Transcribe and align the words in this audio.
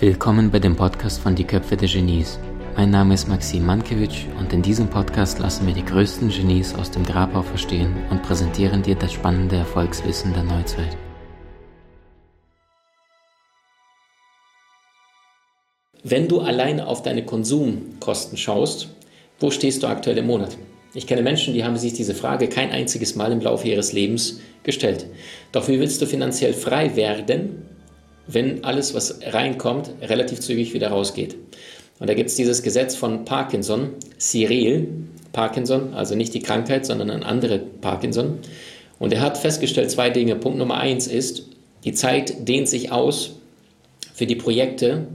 Willkommen 0.00 0.50
bei 0.50 0.58
dem 0.58 0.76
Podcast 0.76 1.20
von 1.20 1.34
Die 1.34 1.44
Köpfe 1.44 1.76
der 1.76 1.86
Genies. 1.86 2.38
Mein 2.74 2.88
Name 2.88 3.12
ist 3.12 3.28
Maxim 3.28 3.66
Mankewitsch 3.66 4.24
und 4.38 4.50
in 4.50 4.62
diesem 4.62 4.88
Podcast 4.88 5.38
lassen 5.40 5.66
wir 5.66 5.74
die 5.74 5.84
größten 5.84 6.30
Genies 6.30 6.74
aus 6.74 6.90
dem 6.90 7.04
Grabau 7.04 7.42
verstehen 7.42 7.94
und 8.08 8.22
präsentieren 8.22 8.82
dir 8.82 8.94
das 8.94 9.12
spannende 9.12 9.56
Erfolgswissen 9.56 10.32
der 10.32 10.44
Neuzeit. 10.44 10.96
Wenn 16.02 16.28
du 16.28 16.40
alleine 16.40 16.86
auf 16.86 17.02
deine 17.02 17.26
Konsumkosten 17.26 18.38
schaust, 18.38 18.88
wo 19.38 19.50
stehst 19.50 19.82
du 19.82 19.86
aktuell 19.86 20.16
im 20.16 20.28
Monat? 20.28 20.56
Ich 20.94 21.06
kenne 21.06 21.20
Menschen, 21.20 21.52
die 21.52 21.62
haben 21.62 21.76
sich 21.76 21.92
diese 21.92 22.14
Frage 22.14 22.48
kein 22.48 22.70
einziges 22.70 23.16
Mal 23.16 23.32
im 23.32 23.40
Laufe 23.42 23.68
ihres 23.68 23.92
Lebens 23.92 24.40
gestellt. 24.62 25.04
Doch 25.52 25.68
wie 25.68 25.78
willst 25.78 26.00
du 26.00 26.06
finanziell 26.06 26.54
frei 26.54 26.96
werden, 26.96 27.66
wenn 28.32 28.64
alles, 28.64 28.94
was 28.94 29.20
reinkommt, 29.22 29.90
relativ 30.02 30.40
zügig 30.40 30.74
wieder 30.74 30.88
rausgeht. 30.88 31.36
Und 31.98 32.08
da 32.08 32.14
gibt 32.14 32.30
es 32.30 32.36
dieses 32.36 32.62
Gesetz 32.62 32.94
von 32.94 33.24
Parkinson, 33.24 33.90
Cyril 34.18 34.88
Parkinson, 35.32 35.94
also 35.94 36.14
nicht 36.14 36.34
die 36.34 36.42
Krankheit, 36.42 36.86
sondern 36.86 37.10
ein 37.10 37.22
anderer 37.22 37.58
Parkinson. 37.58 38.38
Und 38.98 39.12
er 39.12 39.20
hat 39.20 39.38
festgestellt 39.38 39.90
zwei 39.90 40.10
Dinge. 40.10 40.36
Punkt 40.36 40.58
Nummer 40.58 40.78
eins 40.78 41.06
ist, 41.06 41.46
die 41.84 41.92
Zeit 41.92 42.48
dehnt 42.48 42.68
sich 42.68 42.92
aus 42.92 43.36
für 44.14 44.26
die 44.26 44.36
Projekte 44.36 45.06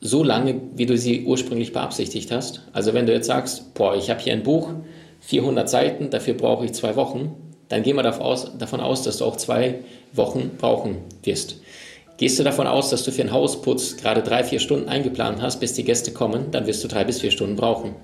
so 0.00 0.22
lange, 0.22 0.60
wie 0.74 0.86
du 0.86 0.96
sie 0.96 1.24
ursprünglich 1.24 1.72
beabsichtigt 1.72 2.30
hast. 2.30 2.62
Also 2.72 2.94
wenn 2.94 3.06
du 3.06 3.12
jetzt 3.12 3.26
sagst, 3.26 3.74
boah, 3.74 3.96
ich 3.96 4.10
habe 4.10 4.20
hier 4.20 4.32
ein 4.32 4.42
Buch, 4.42 4.70
400 5.20 5.68
Seiten, 5.68 6.10
dafür 6.10 6.34
brauche 6.34 6.64
ich 6.64 6.72
zwei 6.72 6.96
Wochen, 6.96 7.34
dann 7.68 7.82
gehen 7.82 7.96
wir 7.96 8.02
davon 8.02 8.80
aus, 8.80 9.02
dass 9.02 9.18
du 9.18 9.24
auch 9.24 9.36
zwei 9.36 9.80
Wochen 10.12 10.52
brauchen 10.56 10.98
wirst. 11.22 11.56
Gehst 12.18 12.36
du 12.36 12.42
davon 12.42 12.66
aus, 12.66 12.90
dass 12.90 13.04
du 13.04 13.12
für 13.12 13.22
einen 13.22 13.30
Hausputz 13.30 13.96
gerade 13.96 14.22
drei, 14.22 14.42
vier 14.42 14.58
Stunden 14.58 14.88
eingeplant 14.88 15.40
hast, 15.40 15.60
bis 15.60 15.74
die 15.74 15.84
Gäste 15.84 16.10
kommen, 16.10 16.50
dann 16.50 16.66
wirst 16.66 16.82
du 16.82 16.88
drei 16.88 17.04
bis 17.04 17.20
vier 17.20 17.30
Stunden 17.30 17.54
brauchen. 17.54 17.94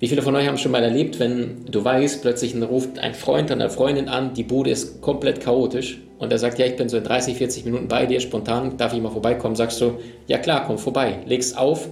Wie 0.00 0.08
viele 0.08 0.22
von 0.22 0.34
euch 0.34 0.48
haben 0.48 0.58
schon 0.58 0.72
mal 0.72 0.82
erlebt, 0.82 1.20
wenn 1.20 1.64
du 1.70 1.84
weißt, 1.84 2.20
plötzlich 2.20 2.60
ruft 2.60 2.98
ein 2.98 3.14
Freund 3.14 3.52
oder 3.52 3.60
eine 3.60 3.70
Freundin 3.70 4.08
an, 4.08 4.34
die 4.34 4.42
Bude 4.42 4.70
ist 4.70 5.00
komplett 5.00 5.40
chaotisch 5.40 6.00
und 6.18 6.32
er 6.32 6.38
sagt, 6.40 6.58
ja, 6.58 6.66
ich 6.66 6.74
bin 6.74 6.88
so 6.88 6.96
in 6.96 7.04
30, 7.04 7.36
40 7.36 7.64
Minuten 7.64 7.86
bei 7.86 8.06
dir, 8.06 8.18
spontan, 8.18 8.76
darf 8.76 8.92
ich 8.92 9.00
mal 9.00 9.12
vorbeikommen? 9.12 9.54
Sagst 9.54 9.80
du, 9.80 10.00
ja 10.26 10.38
klar, 10.38 10.64
komm 10.66 10.76
vorbei, 10.76 11.20
legst 11.24 11.56
auf 11.56 11.88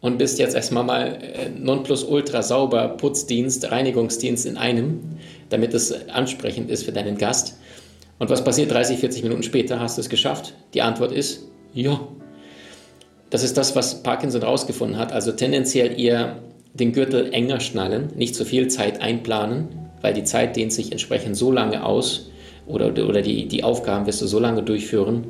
und 0.00 0.18
bist 0.18 0.40
jetzt 0.40 0.56
erstmal 0.56 0.82
mal 0.82 1.18
äh, 1.22 1.48
nonplusultra 1.56 2.42
sauber 2.42 2.88
Putzdienst, 2.88 3.70
Reinigungsdienst 3.70 4.46
in 4.46 4.56
einem, 4.56 4.98
damit 5.48 5.74
es 5.74 6.08
ansprechend 6.08 6.70
ist 6.70 6.82
für 6.82 6.92
deinen 6.92 7.18
Gast. 7.18 7.56
Und 8.24 8.30
was 8.30 8.42
passiert 8.42 8.70
30, 8.70 9.00
40 9.00 9.22
Minuten 9.22 9.42
später? 9.42 9.80
Hast 9.80 9.98
du 9.98 10.00
es 10.00 10.08
geschafft? 10.08 10.54
Die 10.72 10.80
Antwort 10.80 11.12
ist 11.12 11.46
ja. 11.74 12.00
Das 13.28 13.44
ist 13.44 13.58
das, 13.58 13.76
was 13.76 14.02
Parkinson 14.02 14.40
herausgefunden 14.40 14.96
hat. 14.96 15.12
Also 15.12 15.32
tendenziell 15.32 16.00
eher 16.00 16.38
den 16.72 16.94
Gürtel 16.94 17.34
enger 17.34 17.60
schnallen, 17.60 18.12
nicht 18.16 18.34
zu 18.34 18.46
viel 18.46 18.68
Zeit 18.68 19.02
einplanen, 19.02 19.90
weil 20.00 20.14
die 20.14 20.24
Zeit 20.24 20.56
dehnt 20.56 20.72
sich 20.72 20.90
entsprechend 20.90 21.36
so 21.36 21.52
lange 21.52 21.84
aus 21.84 22.30
oder, 22.66 22.86
oder 22.86 23.20
die, 23.20 23.46
die 23.46 23.62
Aufgaben 23.62 24.06
wirst 24.06 24.22
du 24.22 24.26
so 24.26 24.38
lange 24.38 24.62
durchführen, 24.62 25.26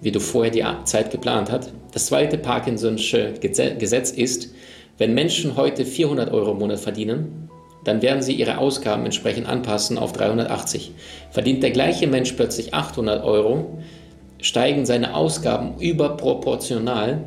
wie 0.00 0.10
du 0.10 0.18
vorher 0.18 0.50
die 0.50 0.64
Zeit 0.84 1.10
geplant 1.10 1.52
hast. 1.52 1.74
Das 1.92 2.06
zweite 2.06 2.38
Parkinson'sche 2.38 3.40
Gesetz 3.40 4.10
ist, 4.10 4.54
wenn 4.96 5.12
Menschen 5.12 5.54
heute 5.54 5.84
400 5.84 6.32
Euro 6.32 6.52
im 6.52 6.60
Monat 6.60 6.80
verdienen, 6.80 7.50
dann 7.88 8.02
werden 8.02 8.22
sie 8.22 8.34
ihre 8.34 8.58
Ausgaben 8.58 9.04
entsprechend 9.06 9.48
anpassen 9.48 9.96
auf 9.96 10.12
380. 10.12 10.92
Verdient 11.30 11.62
der 11.62 11.70
gleiche 11.70 12.06
Mensch 12.06 12.32
plötzlich 12.32 12.74
800 12.74 13.24
Euro, 13.24 13.78
steigen 14.40 14.84
seine 14.84 15.14
Ausgaben 15.14 15.78
überproportional. 15.80 17.24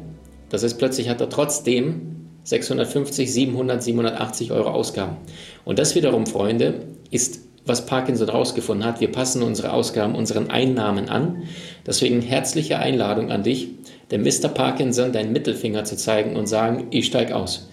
Das 0.50 0.64
heißt, 0.64 0.78
plötzlich 0.78 1.10
hat 1.10 1.20
er 1.20 1.30
trotzdem 1.30 2.30
650, 2.44 3.34
700, 3.34 3.82
780 3.82 4.52
Euro 4.52 4.70
Ausgaben. 4.70 5.18
Und 5.66 5.80
das 5.80 5.96
wiederum, 5.96 6.28
Freunde, 6.28 6.86
ist, 7.10 7.42
was 7.66 7.88
Parkinson 7.88 8.28
herausgefunden 8.28 8.86
hat. 8.86 9.02
Wir 9.02 9.12
passen 9.12 9.42
unsere 9.42 9.74
Ausgaben 9.74 10.14
unseren 10.14 10.52
Einnahmen 10.52 11.10
an. 11.10 11.44
Deswegen 11.88 12.22
herzliche 12.22 12.78
Einladung 12.78 13.32
an 13.32 13.42
dich, 13.42 13.70
dem 14.12 14.22
Mr. 14.22 14.48
Parkinson 14.48 15.12
deinen 15.12 15.32
Mittelfinger 15.32 15.86
zu 15.86 15.98
zeigen 15.98 16.36
und 16.36 16.46
sagen, 16.48 16.88
ich 16.92 17.08
steige 17.08 17.36
aus. 17.36 17.68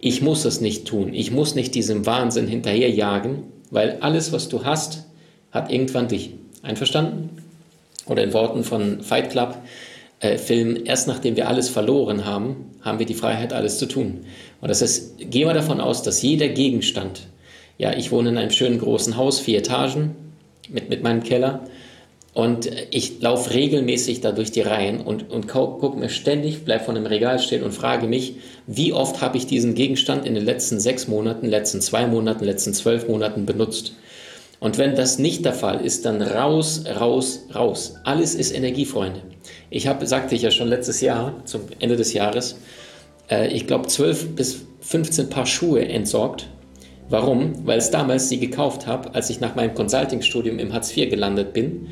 Ich 0.00 0.22
muss 0.22 0.44
es 0.44 0.60
nicht 0.60 0.86
tun. 0.86 1.12
Ich 1.12 1.30
muss 1.30 1.54
nicht 1.54 1.74
diesem 1.74 2.06
Wahnsinn 2.06 2.46
hinterherjagen, 2.46 3.44
weil 3.70 3.98
alles, 4.00 4.32
was 4.32 4.48
du 4.48 4.64
hast, 4.64 5.06
hat 5.50 5.70
irgendwann 5.70 6.08
dich. 6.08 6.30
Einverstanden? 6.62 7.30
Oder 8.06 8.24
in 8.24 8.32
Worten 8.32 8.64
von 8.64 9.02
Fight 9.02 9.30
Club, 9.30 9.58
äh, 10.20 10.38
Film, 10.38 10.78
erst 10.84 11.06
nachdem 11.06 11.36
wir 11.36 11.48
alles 11.48 11.68
verloren 11.68 12.24
haben, 12.24 12.70
haben 12.82 12.98
wir 12.98 13.06
die 13.06 13.14
Freiheit, 13.14 13.52
alles 13.52 13.78
zu 13.78 13.86
tun. 13.86 14.24
Und 14.60 14.68
das 14.68 14.82
ist, 14.82 15.18
gehen 15.18 15.46
wir 15.46 15.54
davon 15.54 15.80
aus, 15.80 16.02
dass 16.02 16.22
jeder 16.22 16.48
Gegenstand, 16.48 17.28
ja, 17.78 17.92
ich 17.92 18.10
wohne 18.10 18.30
in 18.30 18.38
einem 18.38 18.50
schönen 18.50 18.78
großen 18.78 19.16
Haus, 19.16 19.38
vier 19.38 19.58
Etagen, 19.58 20.14
mit, 20.68 20.88
mit 20.88 21.02
meinem 21.02 21.22
Keller, 21.22 21.64
und 22.32 22.70
ich 22.90 23.20
laufe 23.20 23.52
regelmäßig 23.54 24.20
da 24.20 24.30
durch 24.30 24.52
die 24.52 24.60
Reihen 24.60 25.00
und, 25.00 25.30
und 25.30 25.48
gucke 25.48 25.98
mir 25.98 26.08
ständig, 26.08 26.64
bleib 26.64 26.84
vor 26.84 26.94
einem 26.94 27.06
Regal 27.06 27.40
stehen 27.40 27.64
und 27.64 27.72
frage 27.72 28.06
mich, 28.06 28.34
wie 28.68 28.92
oft 28.92 29.20
habe 29.20 29.36
ich 29.36 29.46
diesen 29.46 29.74
Gegenstand 29.74 30.26
in 30.26 30.34
den 30.34 30.44
letzten 30.44 30.78
sechs 30.78 31.08
Monaten, 31.08 31.46
letzten 31.46 31.80
zwei 31.80 32.06
Monaten, 32.06 32.44
letzten 32.44 32.72
zwölf 32.72 33.08
Monaten 33.08 33.46
benutzt. 33.46 33.94
Und 34.60 34.78
wenn 34.78 34.94
das 34.94 35.18
nicht 35.18 35.44
der 35.44 35.54
Fall 35.54 35.84
ist, 35.84 36.04
dann 36.04 36.22
raus, 36.22 36.84
raus, 37.00 37.46
raus. 37.54 37.94
Alles 38.04 38.34
ist 38.34 38.54
Energie, 38.54 38.84
Freunde. 38.84 39.22
Ich 39.70 39.88
habe, 39.88 40.06
sagte 40.06 40.34
ich 40.34 40.42
ja 40.42 40.50
schon 40.50 40.68
letztes 40.68 41.00
Jahr, 41.00 41.42
zum 41.46 41.62
Ende 41.80 41.96
des 41.96 42.12
Jahres, 42.12 42.58
äh, 43.28 43.48
ich 43.48 43.66
glaube 43.66 43.88
zwölf 43.88 44.36
bis 44.36 44.66
15 44.82 45.30
Paar 45.30 45.46
Schuhe 45.46 45.88
entsorgt. 45.88 46.48
Warum? 47.08 47.66
Weil 47.66 47.78
es 47.78 47.90
damals 47.90 48.28
sie 48.28 48.38
gekauft 48.38 48.86
habe, 48.86 49.14
als 49.16 49.30
ich 49.30 49.40
nach 49.40 49.56
meinem 49.56 49.74
Consulting-Studium 49.74 50.60
im 50.60 50.72
Hartz 50.72 50.96
IV 50.96 51.10
gelandet 51.10 51.54
bin 51.54 51.88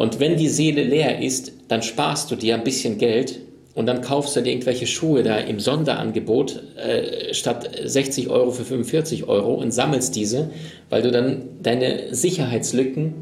und 0.00 0.18
wenn 0.18 0.38
die 0.38 0.48
Seele 0.48 0.82
leer 0.82 1.20
ist, 1.20 1.52
dann 1.68 1.82
sparst 1.82 2.30
du 2.30 2.34
dir 2.34 2.54
ein 2.54 2.64
bisschen 2.64 2.96
Geld 2.96 3.38
und 3.74 3.84
dann 3.84 4.00
kaufst 4.00 4.34
du 4.34 4.40
dir 4.40 4.48
irgendwelche 4.48 4.86
Schuhe 4.86 5.22
da 5.22 5.36
im 5.36 5.60
Sonderangebot 5.60 6.62
äh, 6.78 7.34
statt 7.34 7.68
60 7.84 8.30
Euro 8.30 8.50
für 8.50 8.64
45 8.64 9.28
Euro 9.28 9.52
und 9.52 9.72
sammelst 9.72 10.16
diese, 10.16 10.48
weil 10.88 11.02
du 11.02 11.10
dann 11.10 11.42
deine 11.62 12.14
Sicherheitslücken 12.14 13.12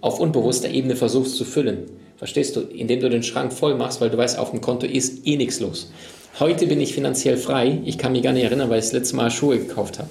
auf 0.00 0.20
unbewusster 0.20 0.70
Ebene 0.70 0.96
versuchst 0.96 1.36
zu 1.36 1.44
füllen. 1.44 1.80
Verstehst 2.16 2.56
du? 2.56 2.60
Indem 2.60 3.00
du 3.00 3.10
den 3.10 3.24
Schrank 3.24 3.52
voll 3.52 3.74
machst, 3.74 4.00
weil 4.00 4.08
du 4.08 4.16
weißt, 4.16 4.38
auf 4.38 4.52
dem 4.52 4.62
Konto 4.62 4.86
ist 4.86 5.26
eh 5.26 5.36
nichts 5.36 5.60
los. 5.60 5.92
Heute 6.40 6.66
bin 6.66 6.80
ich 6.80 6.94
finanziell 6.94 7.36
frei. 7.36 7.82
Ich 7.84 7.98
kann 7.98 8.12
mich 8.12 8.22
gar 8.22 8.32
nicht 8.32 8.44
erinnern, 8.44 8.70
weil 8.70 8.78
ich 8.78 8.86
das 8.86 8.94
letzte 8.94 9.16
Mal 9.16 9.30
Schuhe 9.30 9.58
gekauft 9.58 9.98
habe. 9.98 10.08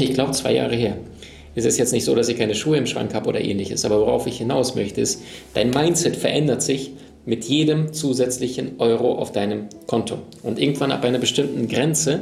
Ich 0.00 0.14
glaube, 0.14 0.32
zwei 0.32 0.54
Jahre 0.54 0.76
her. 0.76 0.96
Es 1.58 1.64
ist 1.64 1.76
jetzt 1.76 1.92
nicht 1.92 2.04
so, 2.04 2.14
dass 2.14 2.28
ich 2.28 2.38
keine 2.38 2.54
Schuhe 2.54 2.76
im 2.76 2.86
Schrank 2.86 3.14
habe 3.14 3.28
oder 3.28 3.40
ähnliches, 3.40 3.84
aber 3.84 3.98
worauf 3.98 4.28
ich 4.28 4.38
hinaus 4.38 4.76
möchte, 4.76 5.00
ist, 5.00 5.22
dein 5.54 5.70
Mindset 5.70 6.14
verändert 6.14 6.62
sich 6.62 6.92
mit 7.26 7.46
jedem 7.46 7.92
zusätzlichen 7.92 8.78
Euro 8.78 9.16
auf 9.16 9.32
deinem 9.32 9.66
Konto. 9.88 10.18
Und 10.44 10.60
irgendwann 10.60 10.92
ab 10.92 11.04
einer 11.04 11.18
bestimmten 11.18 11.66
Grenze, 11.66 12.20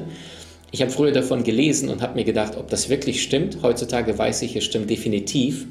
ich 0.71 0.81
habe 0.81 0.91
früher 0.91 1.13
davon 1.13 1.45
gelesen 1.45 1.91
und 1.91 2.01
habe 2.01 2.15
mir 2.15 2.25
gedacht, 2.25 2.57
ob 2.57 2.71
das 2.71 2.89
wirklich 2.89 3.23
stimmt. 3.23 3.59
Heutzutage 3.63 4.17
weiß 4.17 4.41
ich, 4.41 4.57
es 4.57 4.65
stimmt 4.65 4.89
definitiv. 4.89 5.67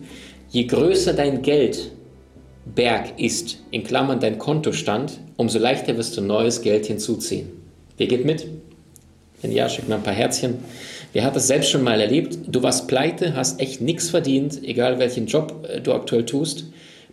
Je 0.52 0.66
größer 0.66 1.14
dein 1.14 1.42
Geldberg 1.42 3.18
ist, 3.18 3.64
in 3.72 3.84
Klammern 3.84 4.20
dein 4.20 4.38
Kontostand, 4.38 5.20
umso 5.38 5.58
leichter 5.58 5.98
wirst 5.98 6.16
du 6.18 6.22
neues 6.22 6.62
Geld 6.62 6.86
hinzuziehen. 6.86 7.48
Wer 7.98 8.06
geht 8.06 8.26
mit? 8.26 8.46
Wenn 9.42 9.52
ja, 9.52 9.68
schick 9.70 9.88
mir 9.88 9.96
ein 9.96 10.04
paar 10.04 10.14
Herzchen. 10.14 10.60
Wer 11.16 11.24
hat 11.24 11.38
das 11.38 11.48
selbst 11.48 11.70
schon 11.70 11.82
mal 11.82 12.02
erlebt? 12.02 12.40
Du 12.46 12.62
warst 12.62 12.90
pleite, 12.90 13.38
hast 13.38 13.62
echt 13.62 13.80
nichts 13.80 14.10
verdient, 14.10 14.62
egal 14.66 15.00
welchen 15.00 15.28
Job 15.28 15.66
äh, 15.66 15.80
du 15.80 15.94
aktuell 15.94 16.26
tust. 16.26 16.66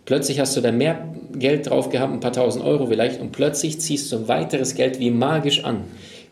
Plötzlich 0.03 0.41
hast 0.41 0.57
du 0.57 0.59
da 0.59 0.73
mehr 0.73 1.07
Geld 1.31 1.69
drauf 1.69 1.87
gehabt, 1.87 2.11
ein 2.11 2.19
paar 2.19 2.33
tausend 2.33 2.65
Euro 2.65 2.87
vielleicht, 2.87 3.21
und 3.21 3.31
plötzlich 3.31 3.79
ziehst 3.79 4.11
du 4.11 4.27
weiteres 4.27 4.75
Geld 4.75 4.99
wie 4.99 5.09
magisch 5.09 5.63
an. 5.63 5.85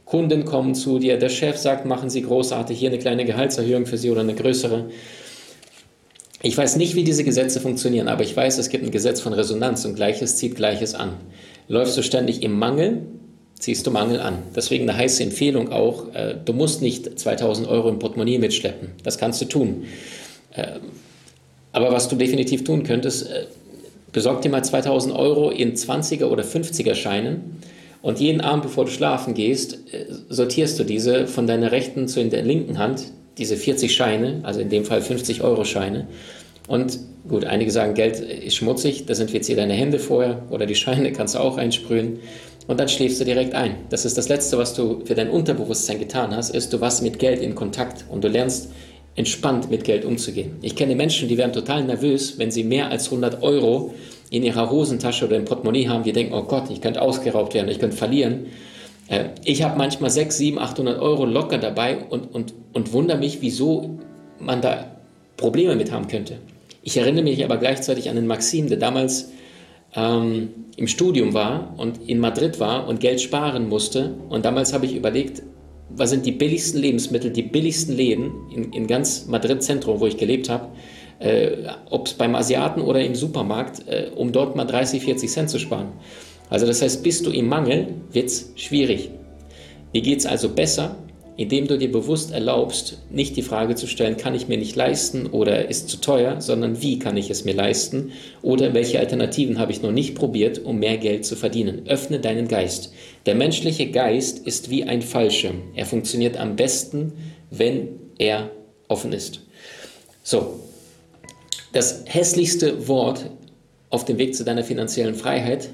Kunden 0.03 0.43
kommen 0.43 0.75
zu 0.75 0.99
dir, 0.99 1.17
der 1.17 1.29
Chef 1.29 1.55
sagt, 1.55 1.85
machen 1.85 2.09
Sie 2.09 2.23
großartig 2.23 2.77
hier 2.77 2.89
eine 2.89 2.99
kleine 2.99 3.23
Gehaltserhöhung 3.23 3.85
für 3.85 3.97
Sie 3.97 4.11
oder 4.11 4.19
eine 4.19 4.35
größere. 4.35 4.89
Ich 6.41 6.57
weiß 6.57 6.75
nicht, 6.75 6.95
wie 6.95 7.05
diese 7.05 7.23
Gesetze 7.23 7.61
funktionieren, 7.61 8.09
aber 8.09 8.23
ich 8.23 8.35
weiß, 8.35 8.57
es 8.57 8.67
gibt 8.67 8.83
ein 8.83 8.91
Gesetz 8.91 9.21
von 9.21 9.31
Resonanz 9.31 9.85
und 9.85 9.95
Gleiches 9.95 10.35
zieht 10.35 10.57
Gleiches 10.57 10.93
an. 10.93 11.13
Läufst 11.69 11.97
du 11.97 12.03
ständig 12.03 12.43
im 12.43 12.51
Mangel, 12.51 13.03
ziehst 13.61 13.85
du 13.85 13.91
Mangel 13.91 14.19
an. 14.19 14.39
Deswegen 14.55 14.89
eine 14.89 14.97
heiße 14.97 15.23
Empfehlung 15.23 15.71
auch, 15.71 16.13
äh, 16.13 16.35
du 16.43 16.51
musst 16.51 16.81
nicht 16.81 17.19
2000 17.19 17.67
Euro 17.67 17.89
im 17.89 17.99
Portemonnaie 17.99 18.39
mitschleppen. 18.39 18.89
Das 19.03 19.17
kannst 19.17 19.39
du 19.41 19.45
tun. 19.45 19.83
Äh, 20.53 20.79
aber 21.71 21.91
was 21.91 22.09
du 22.09 22.15
definitiv 22.15 22.63
tun 22.63 22.83
könntest, 22.83 23.29
äh, 23.29 23.45
besorg 24.11 24.41
dir 24.41 24.49
mal 24.49 24.63
2000 24.63 25.15
Euro 25.15 25.51
in 25.51 25.75
20er 25.75 26.25
oder 26.25 26.43
50er 26.43 26.95
Scheinen 26.95 27.61
und 28.01 28.19
jeden 28.19 28.41
Abend, 28.41 28.63
bevor 28.63 28.85
du 28.85 28.91
schlafen 28.91 29.35
gehst, 29.35 29.73
äh, 29.93 30.05
sortierst 30.29 30.79
du 30.79 30.83
diese 30.83 31.27
von 31.27 31.45
deiner 31.45 31.71
rechten 31.71 32.07
zu 32.07 32.19
in 32.19 32.31
der 32.31 32.41
linken 32.41 32.79
Hand, 32.79 33.03
diese 33.37 33.55
40 33.55 33.93
Scheine, 33.95 34.39
also 34.43 34.59
in 34.59 34.69
dem 34.69 34.85
Fall 34.85 35.01
50 35.01 35.43
Euro 35.43 35.65
Scheine. 35.65 36.07
Und 36.67 36.99
gut, 37.27 37.45
einige 37.45 37.69
sagen, 37.69 37.93
Geld 37.93 38.19
ist 38.19 38.55
schmutzig, 38.55 39.05
da 39.05 39.13
sind 39.13 39.31
jetzt 39.31 39.47
hier 39.47 39.55
deine 39.55 39.73
Hände 39.73 39.99
vorher 39.99 40.43
oder 40.49 40.65
die 40.65 40.75
Scheine 40.75 41.11
kannst 41.13 41.35
du 41.35 41.39
auch 41.39 41.57
einsprühen. 41.57 42.19
Und 42.67 42.79
dann 42.79 42.87
schläfst 42.87 43.19
du 43.19 43.25
direkt 43.25 43.53
ein. 43.53 43.75
Das 43.89 44.05
ist 44.05 44.17
das 44.17 44.29
Letzte, 44.29 44.57
was 44.57 44.73
du 44.73 45.03
für 45.05 45.15
dein 45.15 45.29
Unterbewusstsein 45.29 45.99
getan 45.99 46.35
hast, 46.35 46.51
ist, 46.51 46.71
du 46.73 46.81
warst 46.81 47.01
mit 47.01 47.19
Geld 47.19 47.41
in 47.41 47.55
Kontakt 47.55 48.05
und 48.09 48.23
du 48.23 48.27
lernst 48.27 48.71
entspannt 49.15 49.69
mit 49.69 49.83
Geld 49.83 50.05
umzugehen. 50.05 50.57
Ich 50.61 50.75
kenne 50.75 50.95
Menschen, 50.95 51.27
die 51.27 51.37
werden 51.37 51.53
total 51.53 51.83
nervös, 51.83 52.37
wenn 52.37 52.51
sie 52.51 52.63
mehr 52.63 52.89
als 52.89 53.05
100 53.05 53.43
Euro 53.43 53.93
in 54.29 54.43
ihrer 54.43 54.69
Hosentasche 54.69 55.25
oder 55.25 55.35
im 55.35 55.45
Portemonnaie 55.45 55.89
haben, 55.89 56.03
die 56.03 56.13
denken, 56.13 56.33
oh 56.33 56.43
Gott, 56.43 56.69
ich 56.69 56.79
könnte 56.79 57.01
ausgeraubt 57.01 57.53
werden, 57.53 57.69
ich 57.69 57.79
könnte 57.79 57.97
verlieren. 57.97 58.45
Äh, 59.09 59.25
ich 59.43 59.63
habe 59.63 59.77
manchmal 59.77 60.09
6, 60.09 60.37
7, 60.37 60.59
800 60.59 61.01
Euro 61.01 61.25
locker 61.25 61.57
dabei 61.57 61.97
und, 62.09 62.33
und, 62.33 62.53
und 62.71 62.93
wundere 62.93 63.17
mich, 63.17 63.41
wieso 63.41 63.99
man 64.39 64.61
da 64.61 64.95
Probleme 65.35 65.75
mit 65.75 65.91
haben 65.91 66.07
könnte. 66.07 66.37
Ich 66.81 66.97
erinnere 66.97 67.23
mich 67.23 67.43
aber 67.43 67.57
gleichzeitig 67.57 68.09
an 68.09 68.15
den 68.15 68.27
Maxim, 68.27 68.69
der 68.69 68.77
damals 68.77 69.29
ähm, 69.95 70.49
im 70.77 70.87
Studium 70.87 71.33
war 71.33 71.73
und 71.77 72.07
in 72.07 72.19
Madrid 72.19 72.59
war 72.59 72.87
und 72.87 72.99
Geld 72.99 73.21
sparen 73.21 73.67
musste. 73.67 74.15
Und 74.29 74.45
damals 74.45 74.73
habe 74.73 74.85
ich 74.85 74.95
überlegt, 74.95 75.43
was 75.89 76.09
sind 76.11 76.25
die 76.25 76.31
billigsten 76.31 76.81
Lebensmittel, 76.81 77.31
die 77.31 77.43
billigsten 77.43 77.95
Läden 77.95 78.31
in, 78.53 78.71
in 78.71 78.87
ganz 78.87 79.27
Madrid-Zentrum, 79.27 79.99
wo 79.99 80.07
ich 80.07 80.17
gelebt 80.17 80.49
habe, 80.49 80.69
äh, 81.19 81.67
ob 81.89 82.07
es 82.07 82.13
beim 82.13 82.35
Asiaten 82.35 82.81
oder 82.81 83.03
im 83.03 83.15
Supermarkt, 83.15 83.87
äh, 83.87 84.09
um 84.15 84.31
dort 84.31 84.55
mal 84.55 84.65
30, 84.65 85.03
40 85.03 85.29
Cent 85.29 85.49
zu 85.49 85.59
sparen. 85.59 85.89
Also 86.49 86.65
das 86.65 86.81
heißt, 86.81 87.03
bist 87.03 87.25
du 87.25 87.31
im 87.31 87.47
Mangel, 87.47 87.87
wird 88.11 88.27
es 88.27 88.51
schwierig. 88.55 89.09
Wie 89.91 90.01
geht 90.01 90.19
es 90.19 90.25
also 90.25 90.49
besser? 90.49 90.95
Indem 91.37 91.67
du 91.67 91.77
dir 91.77 91.91
bewusst 91.91 92.31
erlaubst, 92.31 92.97
nicht 93.09 93.35
die 93.35 93.41
Frage 93.41 93.75
zu 93.75 93.87
stellen, 93.87 94.17
kann 94.17 94.35
ich 94.35 94.47
mir 94.47 94.57
nicht 94.57 94.75
leisten 94.75 95.27
oder 95.27 95.69
ist 95.69 95.89
zu 95.89 95.97
teuer, 95.97 96.41
sondern 96.41 96.81
wie 96.81 96.99
kann 96.99 97.17
ich 97.17 97.29
es 97.29 97.45
mir 97.45 97.53
leisten 97.53 98.11
oder 98.41 98.73
welche 98.73 98.99
Alternativen 98.99 99.57
habe 99.57 99.71
ich 99.71 99.81
noch 99.81 99.91
nicht 99.91 100.15
probiert, 100.15 100.59
um 100.63 100.79
mehr 100.79 100.97
Geld 100.97 101.25
zu 101.25 101.35
verdienen. 101.35 101.87
Öffne 101.87 102.19
deinen 102.19 102.47
Geist. 102.47 102.93
Der 103.25 103.35
menschliche 103.35 103.89
Geist 103.89 104.45
ist 104.45 104.69
wie 104.69 104.83
ein 104.83 105.01
Fallschirm. 105.01 105.61
Er 105.75 105.85
funktioniert 105.85 106.37
am 106.37 106.55
besten, 106.55 107.13
wenn 107.49 107.99
er 108.17 108.51
offen 108.87 109.13
ist. 109.13 109.41
So, 110.23 110.59
das 111.73 112.03
hässlichste 112.05 112.87
Wort 112.87 113.25
auf 113.89 114.05
dem 114.05 114.17
Weg 114.17 114.35
zu 114.35 114.43
deiner 114.43 114.63
finanziellen 114.63 115.15
Freiheit 115.15 115.69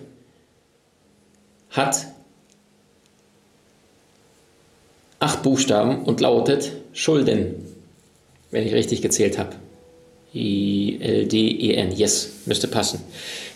hat 1.69 2.07
acht 5.19 5.43
Buchstaben 5.43 6.03
und 6.03 6.21
lautet 6.21 6.71
Schulden, 6.93 7.55
wenn 8.51 8.65
ich 8.65 8.73
richtig 8.73 9.01
gezählt 9.01 9.37
habe. 9.37 9.55
I-L-D-E-N, 10.33 11.91
yes, 11.95 12.29
müsste 12.45 12.67
passen. 12.67 13.01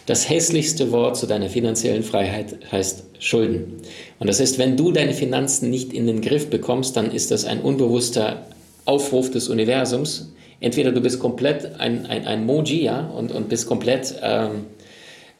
Das 0.05 0.29
hässlichste 0.29 0.91
Wort 0.91 1.17
zu 1.17 1.27
deiner 1.27 1.49
finanziellen 1.49 2.03
Freiheit 2.03 2.57
heißt 2.71 3.03
Schulden. 3.19 3.81
Und 4.19 4.27
das 4.27 4.39
ist, 4.39 4.57
wenn 4.57 4.77
du 4.77 4.91
deine 4.91 5.13
Finanzen 5.13 5.69
nicht 5.69 5.93
in 5.93 6.07
den 6.07 6.21
Griff 6.21 6.49
bekommst, 6.49 6.97
dann 6.97 7.11
ist 7.11 7.29
das 7.29 7.45
ein 7.45 7.61
unbewusster 7.61 8.47
Aufruf 8.85 9.29
des 9.29 9.47
Universums. 9.47 10.31
Entweder 10.59 10.91
du 10.91 11.01
bist 11.01 11.19
komplett 11.19 11.79
ein, 11.79 12.05
ein, 12.07 12.25
ein 12.25 12.45
Moji 12.45 12.83
ja, 12.83 13.07
und, 13.07 13.31
und 13.31 13.49
bist 13.49 13.67
komplett 13.67 14.15
ähm, 14.21 14.49
äh, 14.51 14.80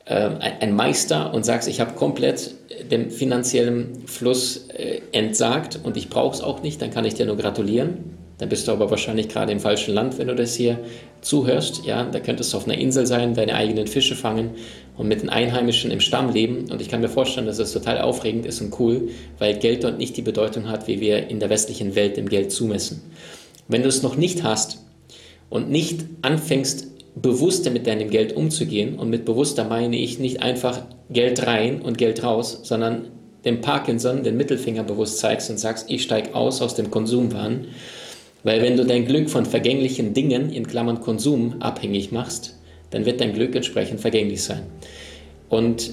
ein 0.05 0.75
Meister 0.75 1.33
und 1.33 1.45
sagst, 1.45 1.67
ich 1.67 1.79
habe 1.79 1.93
komplett 1.93 2.55
dem 2.89 3.11
finanziellen 3.11 4.07
Fluss 4.07 4.67
äh, 4.69 5.01
entsagt 5.11 5.79
und 5.83 5.97
ich 5.97 6.09
brauche 6.09 6.35
es 6.35 6.41
auch 6.41 6.63
nicht, 6.63 6.81
dann 6.81 6.91
kann 6.91 7.05
ich 7.05 7.13
dir 7.13 7.25
nur 7.25 7.37
gratulieren. 7.37 8.19
Dann 8.39 8.49
bist 8.49 8.67
du 8.67 8.71
aber 8.71 8.89
wahrscheinlich 8.89 9.29
gerade 9.29 9.51
im 9.51 9.59
falschen 9.59 9.93
Land, 9.93 10.17
wenn 10.17 10.27
du 10.27 10.33
das 10.33 10.55
hier 10.55 10.79
zuhörst. 11.21 11.85
Ja, 11.85 12.05
da 12.05 12.19
könntest 12.19 12.51
du 12.51 12.57
auf 12.57 12.65
einer 12.65 12.77
Insel 12.77 13.05
sein, 13.05 13.35
deine 13.35 13.53
eigenen 13.53 13.85
Fische 13.85 14.15
fangen 14.15 14.55
und 14.97 15.07
mit 15.07 15.21
den 15.21 15.29
Einheimischen 15.29 15.91
im 15.91 15.99
Stamm 15.99 16.33
leben. 16.33 16.71
Und 16.71 16.81
ich 16.81 16.89
kann 16.89 17.01
mir 17.01 17.09
vorstellen, 17.09 17.45
dass 17.45 17.57
das 17.57 17.71
total 17.71 18.01
aufregend 18.01 18.47
ist 18.47 18.59
und 18.59 18.79
cool, 18.79 19.09
weil 19.37 19.59
Geld 19.59 19.83
dort 19.83 19.99
nicht 19.99 20.17
die 20.17 20.23
Bedeutung 20.23 20.69
hat, 20.69 20.87
wie 20.87 20.99
wir 20.99 21.29
in 21.29 21.39
der 21.39 21.51
westlichen 21.51 21.93
Welt 21.93 22.17
dem 22.17 22.29
Geld 22.29 22.51
zumessen. 22.51 23.03
Wenn 23.67 23.83
du 23.83 23.89
es 23.89 24.01
noch 24.01 24.15
nicht 24.15 24.41
hast 24.41 24.79
und 25.51 25.69
nicht 25.69 26.05
anfängst, 26.23 26.87
bewusster 27.15 27.71
mit 27.71 27.87
deinem 27.87 28.09
Geld 28.09 28.35
umzugehen. 28.35 28.97
Und 28.97 29.09
mit 29.09 29.25
bewusster 29.25 29.65
meine 29.65 29.97
ich 29.97 30.19
nicht 30.19 30.41
einfach 30.41 30.83
Geld 31.09 31.45
rein 31.45 31.81
und 31.81 31.97
Geld 31.97 32.23
raus, 32.23 32.61
sondern 32.63 33.09
dem 33.45 33.61
Parkinson 33.61 34.23
den 34.23 34.37
Mittelfinger 34.37 34.83
bewusst 34.83 35.19
zeigst 35.19 35.49
und 35.49 35.57
sagst, 35.57 35.89
ich 35.89 36.03
steige 36.03 36.35
aus 36.35 36.61
aus 36.61 36.75
dem 36.75 36.91
Konsumwahn. 36.91 37.67
Weil 38.43 38.61
wenn 38.61 38.77
du 38.77 38.85
dein 38.85 39.05
Glück 39.05 39.29
von 39.29 39.45
vergänglichen 39.45 40.13
Dingen, 40.13 40.51
in 40.51 40.67
Klammern 40.67 41.01
Konsum, 41.01 41.61
abhängig 41.61 42.11
machst, 42.11 42.57
dann 42.89 43.05
wird 43.05 43.21
dein 43.21 43.33
Glück 43.33 43.55
entsprechend 43.55 44.01
vergänglich 44.01 44.43
sein. 44.43 44.63
Und 45.49 45.91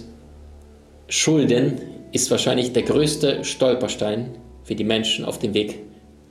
Schulden 1.09 1.81
ist 2.13 2.31
wahrscheinlich 2.31 2.73
der 2.73 2.83
größte 2.83 3.45
Stolperstein 3.45 4.31
für 4.65 4.75
die 4.75 4.85
Menschen 4.85 5.25
auf 5.25 5.39
dem 5.39 5.55
Weg 5.55 5.81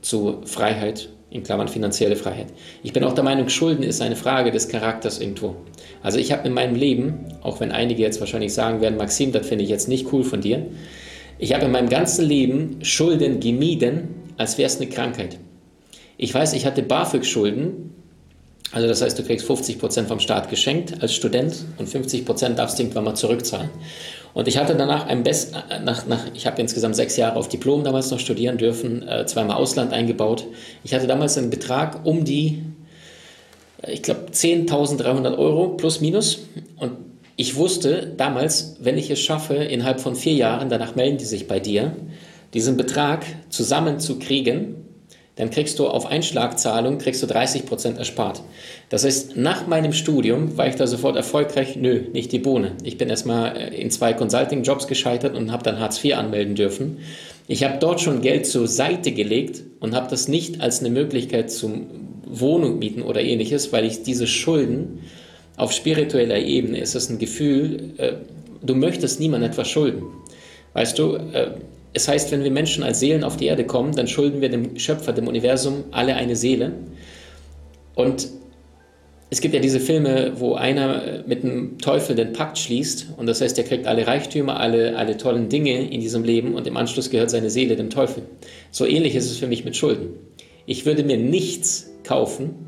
zu 0.01 0.42
Freiheit 0.45 1.10
in 1.29 1.44
Klammern 1.44 1.68
finanzielle 1.68 2.15
Freiheit. 2.15 2.47
Ich 2.83 2.94
bin 2.94 3.03
auch 3.03 3.13
der 3.13 3.24
Meinung, 3.24 3.50
Schulden 3.50 3.83
ist 3.83 4.01
eine 4.01 4.15
Frage 4.15 4.51
des 4.51 4.69
Charakters 4.69 5.19
irgendwo. 5.19 5.56
Also 6.01 6.19
ich 6.19 6.31
habe 6.31 6.47
in 6.47 6.53
meinem 6.53 6.75
Leben, 6.75 7.25
auch 7.41 7.59
wenn 7.59 7.71
einige 7.71 8.01
jetzt 8.01 8.19
wahrscheinlich 8.19 8.53
sagen 8.53 8.81
werden, 8.81 8.97
Maxim, 8.97 9.31
das 9.31 9.45
finde 9.45 9.63
ich 9.63 9.69
jetzt 9.69 9.89
nicht 9.89 10.12
cool 10.13 10.24
von 10.24 10.41
dir, 10.41 10.65
ich 11.39 11.53
habe 11.53 11.65
in 11.65 11.71
meinem 11.71 11.89
ganzen 11.89 12.25
Leben 12.25 12.77
Schulden 12.81 13.39
gemieden, 13.39 14.07
als 14.38 14.57
wäre 14.57 14.68
es 14.68 14.77
eine 14.77 14.89
Krankheit. 14.89 15.38
Ich 16.18 16.33
weiß, 16.33 16.53
ich 16.53 16.65
hatte 16.65 16.81
BAföG-Schulden, 16.81 17.94
also 18.71 18.88
das 18.88 19.01
heißt, 19.01 19.18
du 19.18 19.24
kriegst 19.24 19.50
50% 19.50 20.06
vom 20.06 20.19
Staat 20.19 20.50
geschenkt 20.50 21.01
als 21.01 21.13
Student 21.13 21.65
und 21.77 21.88
50% 21.88 22.56
darfst 22.56 22.77
du 22.77 22.83
irgendwann 22.83 23.06
mal 23.06 23.15
zurückzahlen. 23.15 23.69
Und 24.38 24.48
ich 24.48 24.60
hatte 24.60 24.75
danach 24.75 25.07
ein 25.07 25.24
Best, 25.24 25.56
nach, 25.84 26.06
nach, 26.06 26.25
ich 26.36 26.45
habe 26.45 26.62
insgesamt 26.62 26.95
sechs 26.95 27.18
Jahre 27.18 27.38
auf 27.38 27.50
Diplom 27.50 27.84
damals 27.84 28.12
noch 28.12 28.19
studieren 28.19 28.60
dürfen, 28.60 29.01
äh, 29.07 29.25
zweimal 29.25 29.57
Ausland 29.57 29.94
eingebaut. 29.94 30.45
Ich 30.84 30.94
hatte 30.94 31.07
damals 31.07 31.39
einen 31.39 31.50
Betrag 31.50 32.06
um 32.06 32.24
die, 32.24 32.62
äh, 33.81 33.94
ich 33.94 34.04
glaube, 34.04 34.28
10.300 34.31 35.39
Euro 35.39 35.69
plus 35.69 36.01
minus. 36.01 36.45
Und 36.75 36.92
ich 37.36 37.56
wusste 37.56 38.13
damals, 38.16 38.75
wenn 38.80 39.00
ich 39.00 39.10
es 39.10 39.19
schaffe, 39.19 39.56
innerhalb 39.56 40.00
von 40.00 40.16
vier 40.16 40.34
Jahren, 40.34 40.69
danach 40.69 40.94
melden 40.94 41.18
die 41.18 41.25
sich 41.25 41.48
bei 41.48 41.60
dir, 41.60 41.95
diesen 42.54 42.78
Betrag 42.78 43.25
zusammenzukriegen, 43.50 44.75
dann 45.38 45.51
kriegst 45.51 45.80
du 45.80 45.88
auf 45.88 46.06
Einschlagzahlung 46.06 46.98
kriegst 46.98 47.24
du 47.24 47.28
30 47.28 47.66
Prozent 47.66 47.98
erspart. 47.98 48.42
Das 48.89 49.06
heißt, 49.06 49.38
nach 49.38 49.68
meinem 49.68 49.94
Studium 49.94 50.57
war 50.57 50.68
ich 50.68 50.75
da 50.75 50.88
sofort 50.88 51.16
erfolgreich. 51.16 51.75
Nö, 51.75 52.01
nicht 52.12 52.32
die 52.32 52.39
Bohne. 52.39 52.74
Ich 52.84 52.98
bin 52.98 53.10
erstmal 53.10 53.56
äh, 53.56 53.82
in 53.82 53.91
zwei 53.91 54.13
Consulting-Jobs 54.13 54.88
gescheitert 54.88 55.36
und 55.36 55.51
habe 55.51 55.63
dann 55.63 55.79
Hartz 55.79 56.03
IV 56.03 56.15
anmelden 56.15 56.56
dürfen. 56.56 56.98
Ich 57.48 57.63
habe 57.63 57.77
dort 57.79 58.01
schon 58.01 58.22
Geld 58.22 58.46
zur 58.46 58.67
Seite 58.67 59.12
gelegt 59.12 59.63
und 59.79 59.96
habe 59.96 60.10
das 60.10 60.27
nicht 60.27 60.60
als 60.60 60.79
eine 60.79 60.89
Möglichkeit 60.89 61.51
zum 61.51 61.88
Wohnung 62.25 62.79
mieten 62.79 63.03
oder 63.03 63.22
ähnliches, 63.22 63.72
weil 63.72 63.86
ich 63.86 64.03
diese 64.03 64.27
Schulden 64.27 65.00
auf 65.56 65.72
spiritueller 65.72 66.38
Ebene 66.38 66.79
ist 66.79 66.96
es 66.96 67.10
ein 67.10 67.20
Gefühl, 67.20 67.94
äh, 67.98 68.13
du 68.62 68.75
möchtest 68.75 69.20
niemand 69.20 69.44
etwas 69.44 69.70
schulden. 69.70 70.03
Weißt 70.74 71.00
du, 71.00 71.15
äh, 71.15 71.51
es 71.94 72.08
heißt, 72.08 72.32
wenn 72.32 72.44
wir 72.44 72.51
Menschen 72.51 72.84
als 72.84 73.00
Seelen 73.00 73.24
auf 73.24 73.38
die 73.38 73.46
Erde 73.46 73.65
kommen, 73.65 73.96
dann 73.96 74.08
schulden 74.08 74.41
wir 74.41 74.50
dem 74.50 74.77
Schöpfer, 74.77 75.13
dem 75.13 75.27
Universum, 75.27 75.86
alle 75.91 76.15
eine 76.15 76.36
Seele. 76.36 76.74
Und 77.96 78.27
es 79.29 79.41
gibt 79.41 79.53
ja 79.53 79.60
diese 79.60 79.79
Filme, 79.79 80.34
wo 80.36 80.53
einer 80.53 81.24
mit 81.27 81.44
dem 81.44 81.79
Teufel 81.79 82.15
den 82.15 82.32
Pakt 82.32 82.58
schließt 82.58 83.08
und 83.17 83.27
das 83.27 83.41
heißt, 83.41 83.58
er 83.58 83.65
kriegt 83.65 83.86
alle 83.86 84.08
Reichtümer, 84.08 84.60
alle, 84.60 84.96
alle 84.96 85.17
tollen 85.17 85.50
Dinge 85.50 85.89
in 85.89 86.00
diesem 86.00 86.24
Leben 86.24 86.53
und 86.56 86.65
im 86.65 86.77
Anschluss 86.77 87.10
gehört 87.10 87.29
seine 87.29 87.50
Seele 87.50 87.75
dem 87.75 87.89
Teufel. 87.89 88.24
So 88.72 88.86
ähnlich 88.86 89.15
ist 89.15 89.29
es 89.29 89.38
für 89.38 89.48
mich 89.48 89.65
mit 89.65 89.75
Schulden. 89.75 90.12
Ich 90.65 90.86
würde 90.86 91.03
mir 91.03 91.17
nichts 91.17 91.89
kaufen, 92.03 92.66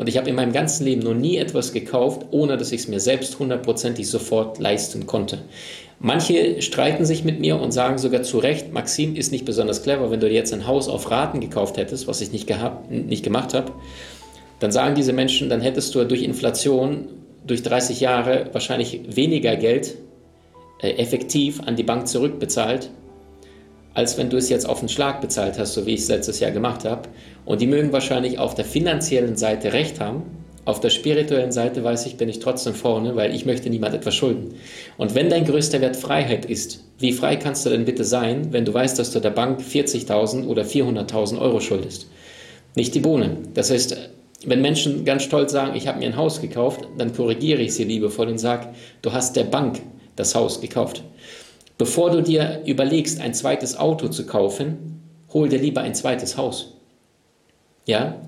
und 0.00 0.08
ich 0.08 0.16
habe 0.16 0.30
in 0.30 0.34
meinem 0.34 0.54
ganzen 0.54 0.86
Leben 0.86 1.02
noch 1.02 1.12
nie 1.12 1.36
etwas 1.36 1.74
gekauft, 1.74 2.24
ohne 2.30 2.56
dass 2.56 2.72
ich 2.72 2.80
es 2.80 2.88
mir 2.88 3.00
selbst 3.00 3.38
hundertprozentig 3.38 4.08
sofort 4.08 4.58
leisten 4.58 5.06
konnte. 5.06 5.42
Manche 5.98 6.62
streiten 6.62 7.04
sich 7.04 7.22
mit 7.22 7.38
mir 7.38 7.60
und 7.60 7.72
sagen 7.72 7.98
sogar 7.98 8.22
zu 8.22 8.38
Recht, 8.38 8.72
Maxim 8.72 9.14
ist 9.14 9.30
nicht 9.30 9.44
besonders 9.44 9.82
clever, 9.82 10.10
wenn 10.10 10.18
du 10.18 10.26
dir 10.26 10.36
jetzt 10.36 10.54
ein 10.54 10.66
Haus 10.66 10.88
auf 10.88 11.10
Raten 11.10 11.40
gekauft 11.40 11.76
hättest, 11.76 12.08
was 12.08 12.22
ich 12.22 12.32
nicht, 12.32 12.46
gehabt, 12.46 12.90
nicht 12.90 13.22
gemacht 13.22 13.52
habe. 13.52 13.72
Dann 14.58 14.72
sagen 14.72 14.94
diese 14.94 15.12
Menschen, 15.12 15.50
dann 15.50 15.60
hättest 15.60 15.94
du 15.94 16.02
durch 16.04 16.22
Inflation, 16.22 17.08
durch 17.46 17.62
30 17.62 18.00
Jahre 18.00 18.48
wahrscheinlich 18.52 19.02
weniger 19.14 19.54
Geld 19.56 19.96
äh, 20.80 20.92
effektiv 20.92 21.60
an 21.66 21.76
die 21.76 21.82
Bank 21.82 22.08
zurückbezahlt, 22.08 22.88
als 23.94 24.16
wenn 24.18 24.30
du 24.30 24.36
es 24.36 24.48
jetzt 24.48 24.68
auf 24.68 24.80
den 24.80 24.88
Schlag 24.88 25.20
bezahlt 25.20 25.58
hast, 25.58 25.74
so 25.74 25.86
wie 25.86 25.94
ich 25.94 26.00
es 26.00 26.08
letztes 26.08 26.40
Jahr 26.40 26.50
gemacht 26.50 26.84
habe. 26.84 27.08
Und 27.44 27.60
die 27.60 27.66
mögen 27.66 27.92
wahrscheinlich 27.92 28.38
auf 28.38 28.54
der 28.54 28.64
finanziellen 28.64 29.36
Seite 29.36 29.72
recht 29.72 30.00
haben. 30.00 30.22
Auf 30.64 30.80
der 30.80 30.90
spirituellen 30.90 31.52
Seite 31.52 31.82
weiß 31.82 32.06
ich, 32.06 32.16
bin 32.16 32.28
ich 32.28 32.38
trotzdem 32.38 32.74
vorne, 32.74 33.16
weil 33.16 33.34
ich 33.34 33.46
möchte 33.46 33.70
niemand 33.70 33.94
etwas 33.94 34.14
schulden. 34.14 34.54
Und 34.98 35.14
wenn 35.14 35.30
dein 35.30 35.46
größter 35.46 35.80
Wert 35.80 35.96
Freiheit 35.96 36.44
ist, 36.44 36.84
wie 36.98 37.12
frei 37.12 37.36
kannst 37.36 37.64
du 37.64 37.70
denn 37.70 37.86
bitte 37.86 38.04
sein, 38.04 38.52
wenn 38.52 38.66
du 38.66 38.74
weißt, 38.74 38.98
dass 38.98 39.10
du 39.10 39.20
der 39.20 39.30
Bank 39.30 39.60
40.000 39.60 40.46
oder 40.46 40.62
400.000 40.62 41.40
Euro 41.40 41.60
schuldest? 41.60 42.08
Nicht 42.76 42.94
die 42.94 43.00
Bohne. 43.00 43.38
Das 43.54 43.70
heißt, 43.70 43.96
wenn 44.46 44.62
Menschen 44.62 45.04
ganz 45.04 45.24
stolz 45.24 45.52
sagen, 45.52 45.76
ich 45.76 45.88
habe 45.88 45.98
mir 45.98 46.06
ein 46.06 46.16
Haus 46.16 46.40
gekauft, 46.40 46.82
dann 46.96 47.14
korrigiere 47.14 47.62
ich 47.62 47.74
sie 47.74 47.84
liebevoll 47.84 48.28
und 48.28 48.38
sage, 48.38 48.68
du 49.02 49.12
hast 49.12 49.36
der 49.36 49.44
Bank 49.44 49.80
das 50.16 50.34
Haus 50.34 50.60
gekauft. 50.60 51.02
Bevor 51.80 52.10
du 52.10 52.22
dir 52.22 52.60
überlegst, 52.66 53.22
ein 53.22 53.32
zweites 53.32 53.78
Auto 53.78 54.08
zu 54.08 54.26
kaufen, 54.26 55.00
hol 55.32 55.48
dir 55.48 55.58
lieber 55.58 55.80
ein 55.80 55.94
zweites 55.94 56.36
Haus. 56.36 56.74
Ja? 57.86 58.20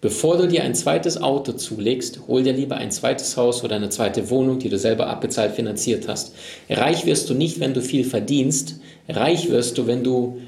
Bevor 0.00 0.36
du 0.36 0.48
dir 0.48 0.64
ein 0.64 0.74
zweites 0.74 1.22
Auto 1.22 1.52
zulegst, 1.52 2.22
hol 2.26 2.42
dir 2.42 2.52
lieber 2.52 2.76
ein 2.76 2.90
zweites 2.90 3.36
Haus 3.36 3.62
oder 3.62 3.76
eine 3.76 3.88
zweite 3.88 4.30
Wohnung, 4.30 4.58
die 4.58 4.68
du 4.68 4.78
selber 4.78 5.06
abbezahlt 5.06 5.54
finanziert 5.54 6.08
hast. 6.08 6.34
Reich 6.68 7.06
wirst 7.06 7.30
du 7.30 7.34
nicht, 7.34 7.60
wenn 7.60 7.72
du 7.72 7.82
viel 7.82 8.02
verdienst. 8.02 8.80
Reich 9.08 9.48
wirst 9.48 9.78
du, 9.78 9.86
wenn 9.86 10.02
du 10.02 10.40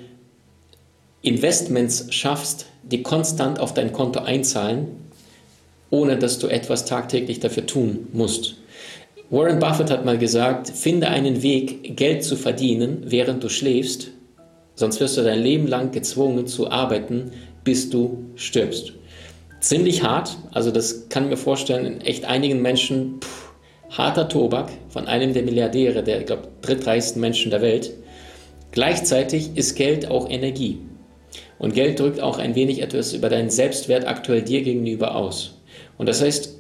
Investments 1.22 2.12
schaffst, 2.12 2.66
die 2.82 3.04
konstant 3.04 3.60
auf 3.60 3.74
dein 3.74 3.92
Konto 3.92 4.22
einzahlen, 4.22 4.88
ohne 5.90 6.18
dass 6.18 6.40
du 6.40 6.48
etwas 6.48 6.84
tagtäglich 6.84 7.38
dafür 7.38 7.66
tun 7.66 8.08
musst. 8.12 8.56
Warren 9.30 9.60
Buffett 9.60 9.90
hat 9.90 10.04
mal 10.04 10.18
gesagt, 10.18 10.70
finde 10.70 11.08
einen 11.08 11.42
Weg, 11.42 11.96
Geld 11.96 12.24
zu 12.24 12.36
verdienen, 12.36 13.04
während 13.06 13.42
du 13.44 13.48
schläfst, 13.48 14.08
sonst 14.74 15.00
wirst 15.00 15.16
du 15.16 15.22
dein 15.22 15.40
Leben 15.40 15.66
lang 15.66 15.92
gezwungen 15.92 16.46
zu 16.46 16.70
arbeiten, 16.70 17.30
bis 17.62 17.90
du 17.90 18.24
stirbst 18.34 18.92
ziemlich 19.60 20.02
hart. 20.02 20.36
Also 20.52 20.70
das 20.70 21.08
kann 21.08 21.24
ich 21.24 21.30
mir 21.30 21.36
vorstellen, 21.36 21.86
in 21.86 22.00
echt 22.00 22.24
einigen 22.24 22.60
Menschen 22.62 23.20
pff, 23.20 23.52
harter 23.90 24.28
Tobak 24.28 24.70
von 24.88 25.06
einem 25.06 25.32
der 25.32 25.42
Milliardäre, 25.42 26.02
der, 26.02 26.20
ich 26.20 26.26
glaube, 26.26 26.48
drittreichsten 26.62 27.20
Menschen 27.20 27.50
der 27.50 27.62
Welt. 27.62 27.92
Gleichzeitig 28.72 29.50
ist 29.56 29.76
Geld 29.76 30.10
auch 30.10 30.28
Energie. 30.28 30.78
Und 31.58 31.74
Geld 31.74 32.00
drückt 32.00 32.20
auch 32.20 32.38
ein 32.38 32.54
wenig 32.54 32.80
etwas 32.80 33.12
über 33.12 33.28
deinen 33.28 33.50
Selbstwert 33.50 34.06
aktuell 34.06 34.42
dir 34.42 34.62
gegenüber 34.62 35.14
aus. 35.14 35.58
Und 35.98 36.08
das 36.08 36.22
heißt, 36.22 36.59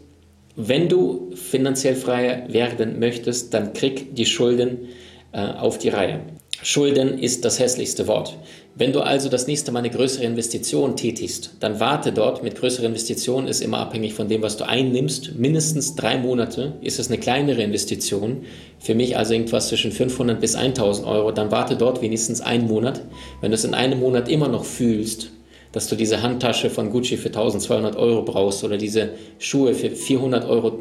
wenn 0.56 0.88
du 0.88 1.30
finanziell 1.34 1.94
frei 1.94 2.44
werden 2.48 2.98
möchtest, 2.98 3.54
dann 3.54 3.72
krieg 3.72 4.14
die 4.14 4.26
Schulden 4.26 4.88
äh, 5.32 5.40
auf 5.40 5.78
die 5.78 5.88
Reihe. 5.88 6.20
Schulden 6.62 7.18
ist 7.18 7.44
das 7.46 7.58
hässlichste 7.58 8.06
Wort. 8.06 8.36
Wenn 8.74 8.92
du 8.92 9.00
also 9.00 9.28
das 9.28 9.46
nächste 9.46 9.72
Mal 9.72 9.78
eine 9.80 9.90
größere 9.90 10.24
Investition 10.24 10.94
tätigst, 10.94 11.56
dann 11.60 11.80
warte 11.80 12.12
dort. 12.12 12.42
Mit 12.42 12.56
größerer 12.56 12.86
Investition 12.86 13.48
ist 13.48 13.62
immer 13.62 13.78
abhängig 13.78 14.12
von 14.12 14.28
dem, 14.28 14.42
was 14.42 14.58
du 14.58 14.68
einnimmst. 14.68 15.36
Mindestens 15.36 15.96
drei 15.96 16.18
Monate 16.18 16.74
ist 16.82 16.98
es 16.98 17.08
eine 17.08 17.18
kleinere 17.18 17.62
Investition. 17.62 18.42
Für 18.78 18.94
mich 18.94 19.16
also 19.16 19.32
irgendwas 19.32 19.68
zwischen 19.68 19.90
500 19.90 20.38
bis 20.38 20.54
1000 20.54 21.06
Euro. 21.06 21.32
Dann 21.32 21.50
warte 21.50 21.76
dort 21.76 22.02
wenigstens 22.02 22.42
einen 22.42 22.66
Monat. 22.66 23.02
Wenn 23.40 23.50
du 23.50 23.54
es 23.54 23.64
in 23.64 23.74
einem 23.74 24.00
Monat 24.00 24.28
immer 24.28 24.48
noch 24.48 24.64
fühlst, 24.64 25.30
dass 25.72 25.88
du 25.88 25.96
diese 25.96 26.22
Handtasche 26.22 26.70
von 26.70 26.90
Gucci 26.90 27.16
für 27.16 27.28
1200 27.28 27.96
Euro 27.96 28.22
brauchst 28.22 28.64
oder 28.64 28.76
diese 28.76 29.10
Schuhe 29.38 29.74
für 29.74 29.90
400 29.90 30.44
Euro, 30.48 30.78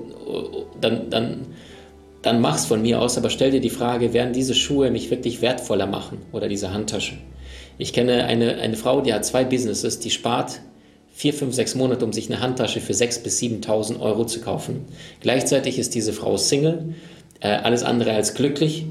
dann, 0.81 1.09
dann 1.09 1.47
dann 2.21 2.41
mach's 2.41 2.65
von 2.65 2.81
mir 2.81 3.01
aus, 3.01 3.17
aber 3.17 3.29
stell 3.29 3.51
dir 3.51 3.61
die 3.61 3.69
Frage, 3.69 4.13
werden 4.13 4.33
diese 4.33 4.53
Schuhe 4.53 4.91
mich 4.91 5.09
wirklich 5.09 5.41
wertvoller 5.41 5.87
machen 5.87 6.19
oder 6.31 6.47
diese 6.49 6.73
Handtasche? 6.73 7.13
Ich 7.77 7.93
kenne 7.93 8.25
eine, 8.25 8.57
eine 8.57 8.75
Frau, 8.75 9.01
die 9.01 9.13
hat 9.13 9.23
zwei 9.23 9.45
Businesses, 9.45 9.99
die 9.99 10.09
spart 10.09 10.59
vier, 11.13 11.33
fünf, 11.33 11.53
sechs 11.53 11.75
Monate, 11.75 12.03
um 12.03 12.13
sich 12.13 12.29
eine 12.29 12.41
Handtasche 12.41 12.81
für 12.81 12.93
sechs 12.93 13.19
bis 13.19 13.39
7.000 13.39 13.99
Euro 13.99 14.25
zu 14.25 14.41
kaufen. 14.41 14.85
Gleichzeitig 15.21 15.79
ist 15.79 15.95
diese 15.95 16.13
Frau 16.13 16.37
Single, 16.37 16.95
äh, 17.39 17.47
alles 17.49 17.83
andere 17.83 18.11
als 18.11 18.33
glücklich 18.33 18.85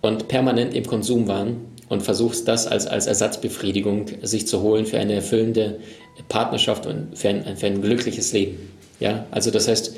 und 0.00 0.28
permanent 0.28 0.74
im 0.74 0.86
Konsum 0.86 1.28
waren 1.28 1.56
und 1.90 2.02
versucht 2.02 2.46
das 2.46 2.66
als, 2.66 2.86
als 2.86 3.06
Ersatzbefriedigung 3.06 4.06
sich 4.22 4.46
zu 4.46 4.62
holen 4.62 4.86
für 4.86 4.98
eine 4.98 5.12
erfüllende 5.14 5.80
Partnerschaft 6.28 6.86
und 6.86 7.18
für 7.18 7.28
ein, 7.28 7.56
für 7.56 7.66
ein 7.66 7.82
glückliches 7.82 8.32
Leben. 8.32 8.70
Ja, 9.00 9.26
also 9.32 9.50
das 9.50 9.66
heißt, 9.66 9.96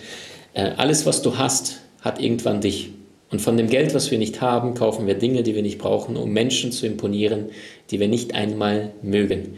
äh, 0.54 0.70
alles, 0.78 1.04
was 1.04 1.20
du 1.20 1.36
hast, 1.36 1.80
hat 2.00 2.18
irgendwann 2.18 2.62
dich. 2.62 2.90
Und 3.30 3.40
von 3.40 3.58
dem 3.58 3.68
Geld, 3.68 3.94
was 3.94 4.10
wir 4.10 4.18
nicht 4.18 4.40
haben, 4.40 4.72
kaufen 4.74 5.06
wir 5.06 5.14
Dinge, 5.14 5.42
die 5.42 5.54
wir 5.54 5.62
nicht 5.62 5.78
brauchen, 5.78 6.16
um 6.16 6.30
Menschen 6.30 6.72
zu 6.72 6.86
imponieren, 6.86 7.50
die 7.90 8.00
wir 8.00 8.08
nicht 8.08 8.34
einmal 8.34 8.92
mögen. 9.02 9.56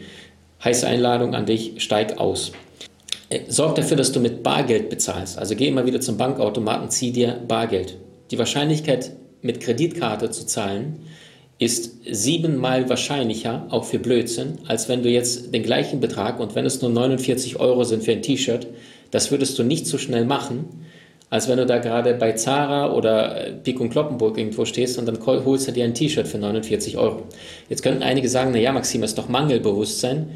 Heiße 0.61 0.85
Einladung 0.85 1.35
an 1.35 1.45
dich, 1.45 1.75
steig 1.77 2.17
aus. 2.17 2.51
Äh, 3.29 3.41
sorg 3.47 3.75
dafür, 3.75 3.95
dass 3.95 4.11
du 4.11 4.19
mit 4.19 4.43
Bargeld 4.43 4.89
bezahlst. 4.89 5.37
Also 5.39 5.55
geh 5.55 5.69
immer 5.69 5.85
wieder 5.85 6.01
zum 6.01 6.17
Bankautomaten, 6.17 6.89
zieh 6.89 7.13
dir 7.13 7.39
Bargeld. 7.47 7.97
Die 8.29 8.37
Wahrscheinlichkeit, 8.37 9.13
mit 9.41 9.61
Kreditkarte 9.61 10.31
zu 10.31 10.45
zahlen, 10.45 10.99
ist 11.57 11.99
siebenmal 12.09 12.89
wahrscheinlicher, 12.89 13.67
auch 13.69 13.85
für 13.85 13.99
Blödsinn, 13.99 14.59
als 14.67 14.89
wenn 14.89 15.03
du 15.03 15.09
jetzt 15.09 15.53
den 15.53 15.63
gleichen 15.63 16.01
Betrag 16.01 16.39
und 16.39 16.53
wenn 16.53 16.65
es 16.65 16.81
nur 16.81 16.91
49 16.91 17.59
Euro 17.59 17.83
sind 17.83 18.03
für 18.03 18.11
ein 18.11 18.21
T-Shirt, 18.21 18.67
das 19.11 19.31
würdest 19.31 19.57
du 19.57 19.63
nicht 19.63 19.87
so 19.87 19.97
schnell 19.97 20.25
machen, 20.25 20.65
als 21.29 21.47
wenn 21.47 21.57
du 21.57 21.65
da 21.65 21.79
gerade 21.79 22.13
bei 22.13 22.33
Zara 22.33 22.93
oder 22.93 23.47
äh, 23.47 23.53
Pik 23.53 23.79
und 23.79 23.89
Kloppenburg 23.89 24.37
irgendwo 24.37 24.65
stehst 24.65 24.97
und 24.99 25.05
dann 25.05 25.17
holst 25.25 25.67
du 25.67 25.71
dir 25.71 25.85
ein 25.85 25.93
T-Shirt 25.93 26.27
für 26.27 26.37
49 26.37 26.97
Euro. 26.97 27.23
Jetzt 27.69 27.81
könnten 27.83 28.03
einige 28.03 28.29
sagen, 28.29 28.51
naja, 28.51 28.71
Maxim, 28.71 29.03
ist 29.03 29.17
doch 29.17 29.29
Mangelbewusstsein. 29.29 30.27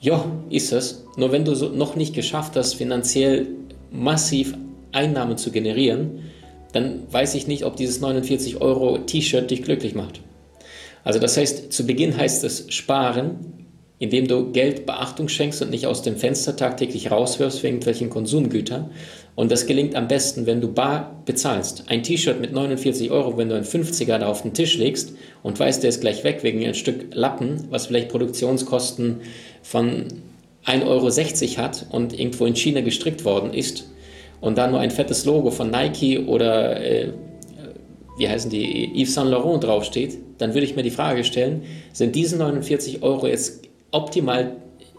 Ja, 0.00 0.24
ist 0.50 0.72
es. 0.72 1.04
Nur 1.16 1.32
wenn 1.32 1.44
du 1.44 1.54
so 1.54 1.68
noch 1.68 1.96
nicht 1.96 2.14
geschafft 2.14 2.56
hast, 2.56 2.74
finanziell 2.74 3.48
massiv 3.90 4.54
Einnahmen 4.92 5.36
zu 5.36 5.50
generieren, 5.50 6.30
dann 6.72 7.02
weiß 7.10 7.34
ich 7.34 7.46
nicht, 7.46 7.64
ob 7.64 7.76
dieses 7.76 8.00
49 8.00 8.60
Euro 8.60 8.98
T-Shirt 8.98 9.50
dich 9.50 9.62
glücklich 9.62 9.94
macht. 9.94 10.20
Also 11.04 11.18
das 11.18 11.36
heißt, 11.36 11.72
zu 11.72 11.86
Beginn 11.86 12.16
heißt 12.16 12.44
es 12.44 12.66
sparen, 12.72 13.60
indem 13.98 14.26
du 14.26 14.50
Geld 14.50 14.86
Beachtung 14.86 15.28
schenkst 15.28 15.60
und 15.60 15.70
nicht 15.70 15.86
aus 15.86 16.02
dem 16.02 16.16
Fenster 16.16 16.56
tagtäglich 16.56 17.10
rauswirfst 17.10 17.60
für 17.60 17.66
irgendwelchen 17.66 18.08
Konsumgütern. 18.08 18.90
Und 19.34 19.52
das 19.52 19.66
gelingt 19.66 19.94
am 19.94 20.08
besten, 20.08 20.46
wenn 20.46 20.60
du 20.62 20.72
bar 20.72 21.22
bezahlst. 21.26 21.84
Ein 21.88 22.02
T-Shirt 22.02 22.40
mit 22.40 22.52
49 22.52 23.10
Euro, 23.10 23.36
wenn 23.36 23.50
du 23.50 23.54
einen 23.54 23.64
50er 23.64 24.18
da 24.18 24.26
auf 24.26 24.42
den 24.42 24.54
Tisch 24.54 24.76
legst 24.78 25.12
und 25.42 25.60
weißt, 25.60 25.82
der 25.82 25.90
ist 25.90 26.00
gleich 26.00 26.24
weg 26.24 26.42
wegen 26.42 26.64
ein 26.64 26.74
Stück 26.74 27.14
Lappen, 27.14 27.66
was 27.70 27.86
vielleicht 27.86 28.08
Produktionskosten 28.08 29.20
von 29.62 30.06
1,60 30.66 30.86
Euro 30.86 31.62
hat 31.62 31.86
und 31.90 32.18
irgendwo 32.18 32.46
in 32.46 32.56
China 32.56 32.80
gestrickt 32.80 33.24
worden 33.24 33.52
ist 33.52 33.84
und 34.40 34.56
da 34.56 34.66
nur 34.66 34.80
ein 34.80 34.90
fettes 34.90 35.24
Logo 35.26 35.50
von 35.50 35.70
Nike 35.70 36.18
oder 36.18 36.80
äh, 36.80 37.12
wie 38.20 38.28
heißen 38.28 38.50
die, 38.50 38.92
Yves 38.94 39.14
Saint 39.14 39.30
Laurent 39.30 39.64
draufsteht, 39.64 40.18
dann 40.36 40.52
würde 40.52 40.66
ich 40.66 40.76
mir 40.76 40.82
die 40.82 40.90
Frage 40.90 41.24
stellen, 41.24 41.62
sind 41.94 42.14
diese 42.14 42.36
49 42.36 43.02
Euro 43.02 43.26
jetzt 43.26 43.62
optimal 43.92 44.56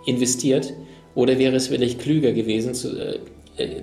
investiert 0.07 0.73
oder 1.13 1.37
wäre 1.37 1.55
es 1.55 1.69
wirklich 1.69 1.99
klüger 1.99 2.31
gewesen, 2.31 2.73
zu, 2.73 2.97
äh, 2.97 3.19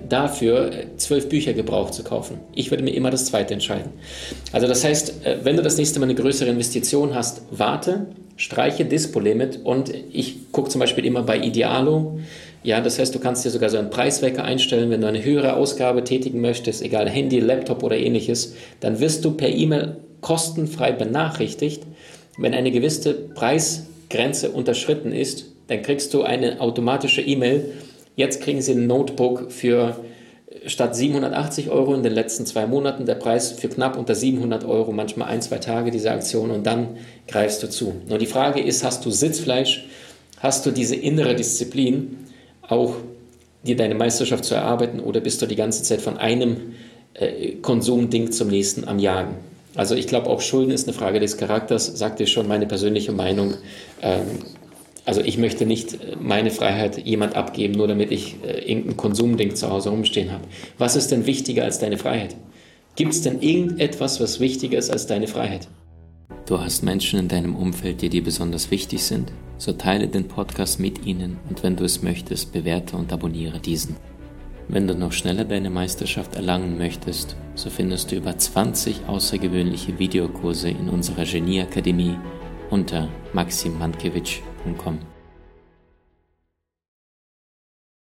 dafür 0.07 0.71
äh, 0.71 0.97
zwölf 0.97 1.29
Bücher 1.29 1.53
gebraucht 1.53 1.93
zu 1.93 2.03
kaufen? 2.03 2.39
Ich 2.53 2.71
würde 2.71 2.83
mir 2.83 2.91
immer 2.91 3.11
das 3.11 3.25
zweite 3.25 3.53
entscheiden. 3.53 3.91
Also 4.51 4.67
das 4.67 4.83
heißt, 4.83 5.25
äh, 5.25 5.37
wenn 5.43 5.55
du 5.55 5.63
das 5.63 5.77
nächste 5.77 5.99
Mal 5.99 6.05
eine 6.05 6.15
größere 6.15 6.49
Investition 6.49 7.13
hast, 7.15 7.41
warte, 7.51 8.07
streiche 8.35 8.85
Dispo-Limit 8.85 9.59
und 9.63 9.93
ich 10.11 10.51
gucke 10.51 10.69
zum 10.69 10.79
Beispiel 10.79 11.05
immer 11.05 11.23
bei 11.23 11.39
Idealo. 11.39 12.19
Ja, 12.63 12.81
das 12.81 12.99
heißt, 12.99 13.13
du 13.13 13.19
kannst 13.19 13.45
dir 13.45 13.49
sogar 13.49 13.69
so 13.69 13.77
einen 13.77 13.89
Preiswecker 13.89 14.43
einstellen, 14.43 14.89
wenn 14.89 15.01
du 15.01 15.07
eine 15.07 15.23
höhere 15.23 15.55
Ausgabe 15.55 16.03
tätigen 16.03 16.41
möchtest, 16.41 16.81
egal 16.81 17.09
Handy, 17.09 17.39
Laptop 17.39 17.83
oder 17.83 17.97
ähnliches, 17.97 18.55
dann 18.79 18.99
wirst 18.99 19.23
du 19.23 19.31
per 19.31 19.49
E-Mail 19.49 19.97
kostenfrei 20.21 20.91
benachrichtigt, 20.91 21.83
wenn 22.37 22.53
eine 22.53 22.71
gewisse 22.71 23.13
Preis 23.13 23.87
Grenze 24.09 24.51
unterschritten 24.51 25.11
ist, 25.11 25.45
dann 25.67 25.81
kriegst 25.83 26.13
du 26.13 26.23
eine 26.23 26.59
automatische 26.61 27.21
E-Mail. 27.21 27.73
Jetzt 28.19 28.41
kriegen 28.41 28.61
Sie 28.61 28.73
ein 28.73 28.85
Notebook 28.85 29.49
für 29.49 29.95
statt 30.65 30.93
780 30.93 31.69
Euro 31.69 31.95
in 31.95 32.03
den 32.03 32.11
letzten 32.11 32.45
zwei 32.45 32.67
Monaten 32.67 33.05
der 33.05 33.15
Preis 33.15 33.53
für 33.53 33.69
knapp 33.69 33.97
unter 33.97 34.13
700 34.13 34.65
Euro, 34.65 34.91
manchmal 34.91 35.29
ein, 35.29 35.41
zwei 35.41 35.59
Tage 35.59 35.89
diese 35.89 36.11
Aktion 36.11 36.51
und 36.51 36.65
dann 36.65 36.97
greifst 37.29 37.63
du 37.63 37.69
zu. 37.69 37.93
Nur 38.09 38.17
die 38.17 38.25
Frage 38.25 38.59
ist, 38.59 38.83
hast 38.83 39.05
du 39.05 39.09
Sitzfleisch, 39.09 39.85
hast 40.39 40.65
du 40.65 40.71
diese 40.71 40.97
innere 40.97 41.33
Disziplin, 41.33 42.17
auch 42.67 42.95
dir 43.63 43.77
deine 43.77 43.95
Meisterschaft 43.95 44.43
zu 44.43 44.53
erarbeiten 44.53 44.99
oder 44.99 45.21
bist 45.21 45.41
du 45.41 45.45
die 45.45 45.55
ganze 45.55 45.83
Zeit 45.83 46.01
von 46.01 46.17
einem 46.17 46.73
äh, 47.13 47.53
Konsumding 47.61 48.33
zum 48.33 48.49
nächsten 48.49 48.85
am 48.85 48.99
Jagen? 48.99 49.35
Also 49.75 49.95
ich 49.95 50.07
glaube, 50.07 50.29
auch 50.29 50.41
Schulden 50.41 50.71
ist 50.71 50.89
eine 50.89 50.97
Frage 50.97 51.21
des 51.21 51.37
Charakters, 51.37 51.85
sagt 51.85 52.19
dir 52.19 52.27
schon 52.27 52.49
meine 52.49 52.65
persönliche 52.65 53.13
Meinung. 53.13 53.53
Ähm, 54.01 54.25
also 55.05 55.21
ich 55.21 55.37
möchte 55.37 55.65
nicht 55.65 55.93
äh, 55.93 56.15
meine 56.19 56.51
Freiheit 56.51 57.05
jemand 57.05 57.35
abgeben, 57.35 57.73
nur 57.75 57.87
damit 57.87 58.11
ich 58.11 58.35
äh, 58.43 58.69
irgendein 58.69 58.97
Konsumding 58.97 59.55
zu 59.55 59.69
Hause 59.69 59.89
rumstehen 59.89 60.31
habe. 60.31 60.43
Was 60.77 60.95
ist 60.95 61.11
denn 61.11 61.25
wichtiger 61.25 61.63
als 61.63 61.79
deine 61.79 61.97
Freiheit? 61.97 62.35
Gibt 62.95 63.13
es 63.13 63.21
denn 63.21 63.41
irgendetwas, 63.41 64.19
was 64.19 64.39
wichtiger 64.39 64.77
ist 64.77 64.89
als 64.89 65.07
deine 65.07 65.27
Freiheit? 65.27 65.67
Du 66.45 66.59
hast 66.59 66.83
Menschen 66.83 67.19
in 67.19 67.27
deinem 67.27 67.55
Umfeld, 67.55 68.01
die 68.01 68.09
dir 68.09 68.23
besonders 68.23 68.71
wichtig 68.71 69.03
sind? 69.03 69.31
So 69.57 69.73
teile 69.73 70.07
den 70.07 70.27
Podcast 70.27 70.79
mit 70.79 71.05
ihnen 71.05 71.37
und 71.49 71.63
wenn 71.63 71.75
du 71.75 71.83
es 71.83 72.01
möchtest, 72.01 72.51
bewerte 72.53 72.97
und 72.97 73.13
abonniere 73.13 73.59
diesen. 73.59 73.95
Wenn 74.67 74.87
du 74.87 74.95
noch 74.95 75.11
schneller 75.11 75.45
deine 75.45 75.69
Meisterschaft 75.69 76.35
erlangen 76.35 76.77
möchtest, 76.77 77.35
so 77.55 77.69
findest 77.69 78.11
du 78.11 78.15
über 78.15 78.37
20 78.37 79.07
außergewöhnliche 79.07 79.97
Videokurse 79.97 80.69
in 80.69 80.89
unserer 80.89 81.25
Genieakademie 81.25 82.17
unter 82.69 83.09
maximmankiewicz.com. 84.65 85.18